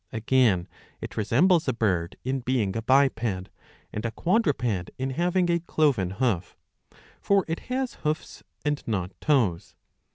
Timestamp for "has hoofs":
7.69-8.41